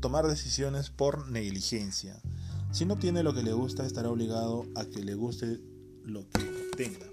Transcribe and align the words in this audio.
tomar 0.00 0.26
decisiones 0.26 0.90
por 0.90 1.30
negligencia. 1.30 2.20
Si 2.72 2.84
no 2.84 2.94
obtiene 2.94 3.22
lo 3.22 3.34
que 3.34 3.42
le 3.42 3.52
gusta, 3.52 3.86
estará 3.86 4.10
obligado 4.10 4.66
a 4.74 4.84
que 4.84 5.02
le 5.02 5.14
guste 5.14 5.60
lo 6.04 6.28
que 6.28 6.68
obtenga. 6.70 7.06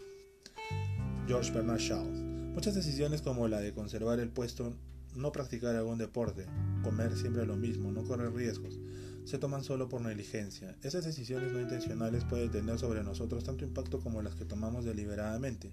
George 1.27 1.51
Bernard 1.51 1.79
Shaw. 1.79 2.05
Muchas 2.53 2.75
decisiones 2.75 3.21
como 3.21 3.47
la 3.47 3.59
de 3.59 3.73
conservar 3.73 4.19
el 4.19 4.29
puesto, 4.29 4.75
no 5.15 5.31
practicar 5.31 5.75
algún 5.75 5.97
deporte, 5.97 6.45
comer 6.83 7.15
siempre 7.15 7.45
lo 7.45 7.55
mismo, 7.55 7.91
no 7.91 8.03
correr 8.03 8.33
riesgos, 8.33 8.79
se 9.25 9.37
toman 9.37 9.63
solo 9.63 9.89
por 9.89 10.01
negligencia. 10.01 10.75
Esas 10.83 11.05
decisiones 11.05 11.51
no 11.51 11.61
intencionales 11.61 12.25
pueden 12.25 12.51
tener 12.51 12.77
sobre 12.77 13.03
nosotros 13.03 13.43
tanto 13.43 13.63
impacto 13.63 14.01
como 14.01 14.21
las 14.21 14.35
que 14.35 14.45
tomamos 14.45 14.85
deliberadamente. 14.85 15.71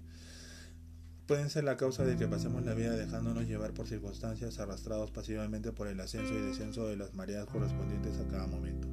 Pueden 1.31 1.49
ser 1.49 1.63
la 1.63 1.77
causa 1.77 2.03
de 2.03 2.17
que 2.17 2.27
pasemos 2.27 2.65
la 2.65 2.73
vida 2.73 2.91
dejándonos 2.91 3.47
llevar 3.47 3.73
por 3.73 3.87
circunstancias 3.87 4.59
arrastrados 4.59 5.11
pasivamente 5.11 5.71
por 5.71 5.87
el 5.87 5.97
ascenso 6.01 6.33
y 6.33 6.41
descenso 6.41 6.89
de 6.89 6.97
las 6.97 7.13
mareas 7.13 7.45
correspondientes 7.45 8.19
a 8.19 8.29
cada 8.29 8.47
momento. 8.47 8.85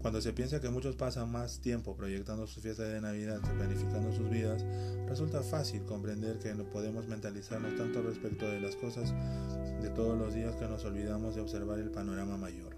Cuando 0.00 0.22
se 0.22 0.32
piensa 0.32 0.62
que 0.62 0.70
muchos 0.70 0.96
pasan 0.96 1.30
más 1.30 1.60
tiempo 1.60 1.98
proyectando 1.98 2.46
sus 2.46 2.62
fiestas 2.62 2.88
de 2.88 3.02
Navidad 3.02 3.42
que 3.42 3.50
planificando 3.50 4.10
sus 4.10 4.30
vidas, 4.30 4.64
resulta 5.06 5.42
fácil 5.42 5.82
comprender 5.82 6.38
que 6.38 6.54
no 6.54 6.64
podemos 6.64 7.06
mentalizarnos 7.08 7.76
tanto 7.76 8.00
respecto 8.00 8.46
de 8.46 8.58
las 8.58 8.74
cosas 8.76 9.12
de 9.82 9.90
todos 9.90 10.18
los 10.18 10.32
días 10.32 10.56
que 10.56 10.66
nos 10.66 10.86
olvidamos 10.86 11.34
de 11.34 11.42
observar 11.42 11.78
el 11.78 11.90
panorama 11.90 12.38
mayor. 12.38 12.74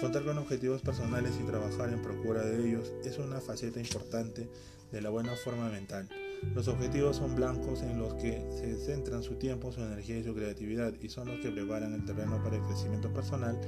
Contar 0.00 0.24
con 0.24 0.36
objetivos 0.36 0.82
personales 0.82 1.34
y 1.40 1.46
trabajar 1.46 1.90
en 1.90 2.02
procura 2.02 2.42
de 2.42 2.58
ellos 2.68 2.90
es 3.04 3.18
una 3.18 3.40
faceta 3.40 3.78
importante 3.78 4.50
de 4.90 5.00
la 5.00 5.10
buena 5.10 5.36
forma 5.36 5.68
mental. 5.68 6.08
Los 6.54 6.68
objetivos 6.68 7.16
son 7.16 7.34
blancos 7.36 7.82
en 7.82 7.98
los 7.98 8.14
que 8.14 8.44
se 8.50 8.76
centran 8.76 9.22
su 9.22 9.34
tiempo, 9.36 9.70
su 9.70 9.80
energía 9.80 10.18
y 10.18 10.24
su 10.24 10.34
creatividad 10.34 10.94
y 11.00 11.08
son 11.08 11.28
los 11.28 11.40
que 11.40 11.50
preparan 11.50 11.94
el 11.94 12.04
terreno 12.04 12.42
para 12.42 12.56
el 12.56 12.62
crecimiento 12.62 13.12
personal, 13.12 13.60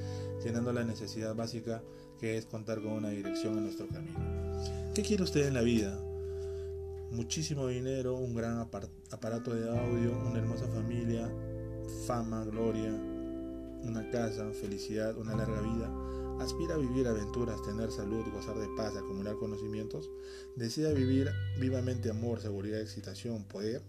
llenando 0.43 0.73
la 0.73 0.83
necesidad 0.83 1.35
básica 1.35 1.83
que 2.19 2.37
es 2.37 2.47
contar 2.47 2.81
con 2.83 2.93
una 2.93 3.11
dirección 3.11 3.59
en 3.59 3.65
nuestro 3.65 3.87
camino. 3.89 4.19
¿Qué 4.95 5.03
quiere 5.03 5.23
usted 5.23 5.47
en 5.47 5.55
la 5.55 5.63
vida? 5.63 5.99
Muchísimo 7.11 7.69
dinero, 7.69 8.17
un 8.17 8.35
gran 8.35 8.59
aparato 8.59 9.55
de 9.55 9.69
audio, 9.69 10.19
una 10.27 10.39
hermosa 10.39 10.67
familia, 10.69 11.31
fama, 12.07 12.45
gloria, 12.45 12.91
una 13.83 14.09
casa, 14.11 14.51
felicidad, 14.53 15.17
una 15.19 15.37
larga 15.37 15.61
vida 15.61 16.22
aspira 16.41 16.75
a 16.75 16.79
vivir 16.79 17.07
aventuras, 17.07 17.63
tener 17.63 17.91
salud, 17.91 18.25
gozar 18.33 18.59
de 18.59 18.69
paz, 18.77 18.97
acumular 18.97 19.37
conocimientos, 19.37 20.11
desea 20.57 20.93
vivir 20.93 21.31
vivamente 21.59 22.11
amor, 22.11 22.41
seguridad, 22.41 22.81
excitación, 22.81 23.45
poder, 23.45 23.83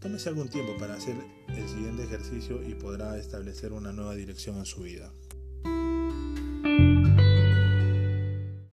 tómese 0.00 0.28
algún 0.28 0.48
tiempo 0.48 0.76
para 0.78 0.94
hacer 0.94 1.16
el 1.48 1.68
siguiente 1.68 2.04
ejercicio 2.04 2.62
y 2.62 2.74
podrá 2.74 3.18
establecer 3.18 3.72
una 3.72 3.92
nueva 3.92 4.14
dirección 4.14 4.56
en 4.56 4.66
su 4.66 4.82
vida. 4.82 5.12